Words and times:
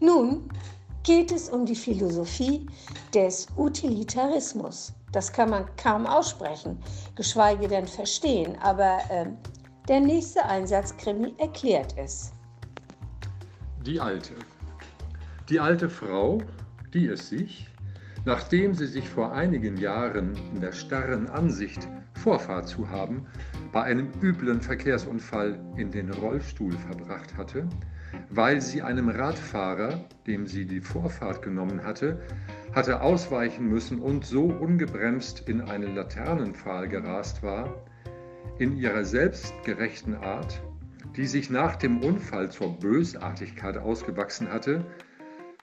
Nun 0.00 0.48
geht 1.02 1.32
es 1.32 1.48
um 1.48 1.64
die 1.64 1.74
Philosophie 1.74 2.66
des 3.14 3.46
Utilitarismus. 3.56 4.92
Das 5.12 5.32
kann 5.32 5.50
man 5.50 5.64
kaum 5.76 6.06
aussprechen, 6.06 6.78
geschweige 7.14 7.68
denn 7.68 7.86
verstehen, 7.86 8.56
aber 8.60 8.98
äh, 9.08 9.26
der 9.88 10.00
nächste 10.00 10.44
Einsatzkrimi 10.44 11.34
erklärt 11.38 11.94
es. 11.96 12.32
Die 13.86 14.00
Alte. 14.00 14.34
Die 15.48 15.60
alte 15.60 15.88
Frau, 15.88 16.42
die 16.92 17.06
es 17.06 17.28
sich, 17.28 17.68
nachdem 18.24 18.74
sie 18.74 18.88
sich 18.88 19.08
vor 19.08 19.32
einigen 19.32 19.76
Jahren 19.76 20.36
in 20.52 20.60
der 20.60 20.72
starren 20.72 21.30
Ansicht, 21.30 21.86
Vorfahrt 22.14 22.68
zu 22.68 22.90
haben, 22.90 23.24
bei 23.72 23.84
einem 23.84 24.10
üblen 24.20 24.60
Verkehrsunfall 24.60 25.58
in 25.76 25.92
den 25.92 26.12
Rollstuhl 26.12 26.72
verbracht 26.72 27.36
hatte, 27.36 27.68
weil 28.30 28.60
sie 28.60 28.82
einem 28.82 29.08
Radfahrer, 29.08 30.04
dem 30.26 30.46
sie 30.46 30.66
die 30.66 30.80
Vorfahrt 30.80 31.42
genommen 31.42 31.84
hatte, 31.84 32.20
hatte 32.74 33.00
ausweichen 33.00 33.68
müssen 33.68 34.00
und 34.00 34.24
so 34.24 34.44
ungebremst 34.44 35.48
in 35.48 35.62
einen 35.62 35.94
Laternenpfahl 35.94 36.88
gerast 36.88 37.42
war, 37.42 37.86
in 38.58 38.76
ihrer 38.76 39.04
selbstgerechten 39.04 40.14
Art, 40.14 40.62
die 41.16 41.26
sich 41.26 41.50
nach 41.50 41.76
dem 41.76 42.02
Unfall 42.02 42.50
zur 42.50 42.78
Bösartigkeit 42.78 43.76
ausgewachsen 43.78 44.52
hatte, 44.52 44.84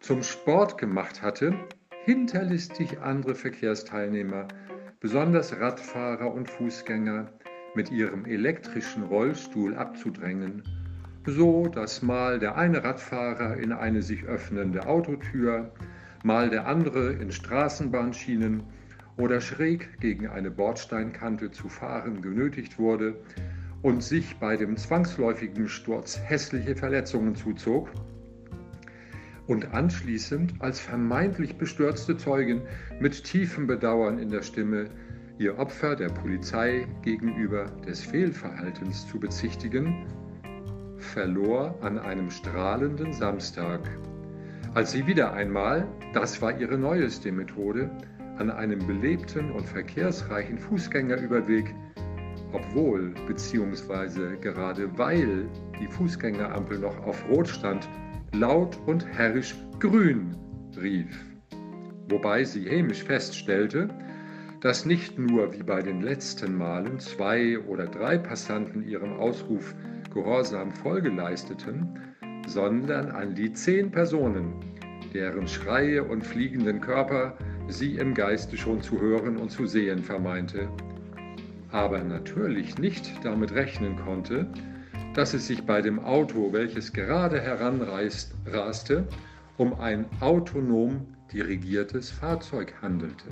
zum 0.00 0.22
Sport 0.22 0.78
gemacht 0.78 1.22
hatte, 1.22 1.54
hinterlistig 2.04 3.00
andere 3.00 3.34
Verkehrsteilnehmer, 3.34 4.48
besonders 5.00 5.58
Radfahrer 5.58 6.32
und 6.32 6.50
Fußgänger, 6.50 7.32
mit 7.74 7.90
ihrem 7.90 8.24
elektrischen 8.24 9.04
Rollstuhl 9.04 9.76
abzudrängen, 9.76 10.62
so 11.28 11.68
dass 11.68 12.02
mal 12.02 12.38
der 12.38 12.56
eine 12.56 12.82
Radfahrer 12.82 13.56
in 13.56 13.72
eine 13.72 14.02
sich 14.02 14.24
öffnende 14.24 14.86
Autotür, 14.86 15.70
mal 16.24 16.50
der 16.50 16.66
andere 16.66 17.12
in 17.12 17.30
Straßenbahnschienen 17.30 18.62
oder 19.16 19.40
schräg 19.40 20.00
gegen 20.00 20.28
eine 20.28 20.50
Bordsteinkante 20.50 21.50
zu 21.50 21.68
fahren 21.68 22.22
genötigt 22.22 22.78
wurde 22.78 23.16
und 23.82 24.02
sich 24.02 24.36
bei 24.38 24.56
dem 24.56 24.76
zwangsläufigen 24.76 25.68
Sturz 25.68 26.18
hässliche 26.24 26.74
Verletzungen 26.74 27.34
zuzog, 27.34 27.90
und 29.48 29.72
anschließend 29.72 30.54
als 30.60 30.78
vermeintlich 30.78 31.56
bestürzte 31.56 32.16
Zeugin 32.16 32.60
mit 33.00 33.24
tiefem 33.24 33.66
Bedauern 33.66 34.18
in 34.18 34.28
der 34.28 34.42
Stimme 34.42 34.90
ihr 35.38 35.58
Opfer 35.58 35.96
der 35.96 36.10
Polizei 36.10 36.86
gegenüber 37.02 37.64
des 37.86 38.02
Fehlverhaltens 38.02 39.08
zu 39.08 39.18
bezichtigen, 39.18 40.06
verlor 40.98 41.76
an 41.80 41.98
einem 41.98 42.30
strahlenden 42.30 43.12
Samstag, 43.12 43.80
als 44.74 44.92
sie 44.92 45.06
wieder 45.06 45.32
einmal, 45.32 45.86
das 46.12 46.40
war 46.42 46.58
ihre 46.58 46.76
neueste 46.76 47.32
Methode, 47.32 47.90
an 48.36 48.50
einem 48.50 48.86
belebten 48.86 49.50
und 49.50 49.66
verkehrsreichen 49.66 50.58
Fußgängerüberweg, 50.58 51.74
obwohl 52.52 53.12
bzw. 53.26 54.36
gerade 54.40 54.96
weil 54.96 55.48
die 55.80 55.88
Fußgängerampel 55.88 56.78
noch 56.78 56.98
auf 57.06 57.28
Rot 57.28 57.48
stand, 57.48 57.88
laut 58.32 58.78
und 58.86 59.06
herrisch 59.06 59.56
grün 59.80 60.36
rief. 60.80 61.24
Wobei 62.10 62.44
sie 62.44 62.68
hämisch 62.68 63.02
feststellte, 63.04 63.88
dass 64.60 64.86
nicht 64.86 65.18
nur 65.18 65.52
wie 65.52 65.62
bei 65.62 65.82
den 65.82 66.02
letzten 66.02 66.56
Malen 66.56 66.98
zwei 66.98 67.58
oder 67.58 67.86
drei 67.86 68.18
Passanten 68.18 68.86
ihrem 68.86 69.14
Ausruf 69.14 69.74
gehorsam 70.12 70.72
Folge 70.72 71.10
leisteten, 71.10 71.98
sondern 72.46 73.10
an 73.10 73.34
die 73.34 73.52
zehn 73.52 73.90
Personen, 73.90 74.54
deren 75.12 75.46
Schreie 75.48 76.02
und 76.04 76.24
fliegenden 76.24 76.80
Körper 76.80 77.36
sie 77.68 77.96
im 77.96 78.14
Geiste 78.14 78.56
schon 78.56 78.80
zu 78.82 79.00
hören 79.00 79.36
und 79.36 79.50
zu 79.50 79.66
sehen 79.66 80.02
vermeinte, 80.02 80.68
aber 81.70 82.02
natürlich 82.02 82.78
nicht 82.78 83.12
damit 83.24 83.52
rechnen 83.52 83.96
konnte, 83.96 84.46
dass 85.14 85.34
es 85.34 85.46
sich 85.46 85.64
bei 85.64 85.82
dem 85.82 85.98
Auto, 85.98 86.52
welches 86.52 86.92
gerade 86.92 87.40
heranraste, 87.40 89.06
um 89.56 89.74
ein 89.80 90.06
autonom 90.20 91.06
dirigiertes 91.32 92.10
Fahrzeug 92.10 92.74
handelte 92.80 93.28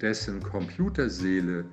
dessen 0.00 0.42
Computerseele 0.42 1.64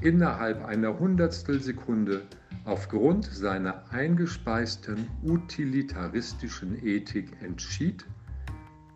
innerhalb 0.00 0.64
einer 0.64 0.98
Hundertstelsekunde 0.98 2.22
aufgrund 2.64 3.26
seiner 3.26 3.84
eingespeisten 3.92 5.08
utilitaristischen 5.22 6.84
Ethik 6.84 7.30
entschied, 7.42 8.06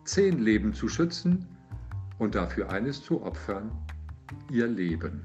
zehn 0.05 0.39
Leben 0.39 0.73
zu 0.73 0.87
schützen 0.89 1.45
und 2.17 2.35
dafür 2.35 2.71
eines 2.71 3.03
zu 3.03 3.21
opfern, 3.21 3.71
ihr 4.51 4.67
Leben. 4.67 5.23